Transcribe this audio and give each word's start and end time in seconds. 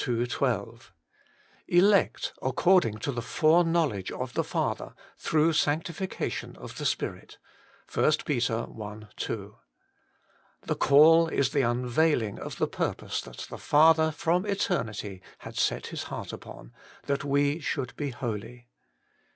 12). 0.03 0.91
'Elect 1.67 2.33
according 2.41 2.97
to 2.97 3.11
the 3.11 3.21
foreknowledge 3.21 4.11
of 4.11 4.33
the 4.33 4.43
Father, 4.43 4.95
through 5.15 5.53
sancti 5.53 5.93
ftcation 5.93 6.57
of 6.57 6.79
the 6.79 6.87
Spirit' 6.87 7.37
(1 7.93 8.11
Pet. 8.27 8.49
i. 8.49 8.99
2). 9.15 9.55
The 10.63 10.75
call 10.75 11.27
is 11.27 11.51
the 11.51 11.61
unveiling 11.61 12.39
of 12.39 12.57
the 12.57 12.67
purpose 12.67 13.21
that 13.21 13.45
the 13.51 13.59
Father 13.59 14.11
from 14.11 14.43
eternity 14.47 15.21
had 15.37 15.55
set 15.55 15.85
His 15.93 16.05
heart 16.05 16.33
upon: 16.33 16.73
that 17.05 17.23
we 17.23 17.59
should 17.59 17.95
be 17.95 18.09
holy. 18.09 18.69